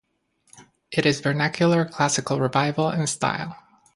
It 0.89 1.05
is 1.05 1.19
vernacular 1.19 1.85
Classical 1.85 2.39
Revival 2.39 2.89
in 2.89 3.05
style. 3.05 3.55